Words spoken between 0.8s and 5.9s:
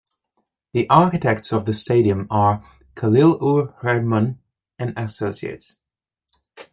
architects of the stadium are Khalil-ur-Rehman and Associates.